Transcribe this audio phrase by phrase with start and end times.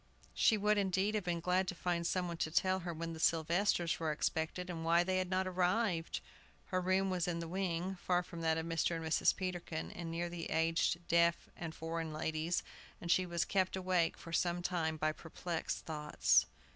[0.33, 3.19] She would, indeed, have been glad to find some one to tell her when the
[3.19, 6.21] Sylvesters were expected, and why they had not arrived.
[6.69, 8.95] Her room was in the wing, far from that of Mr.
[8.95, 9.35] and Mrs.
[9.35, 12.63] Peterkin, and near the aged deaf and foreign ladies,
[12.99, 16.47] and she was kept awake for some time by perplexed thoughts.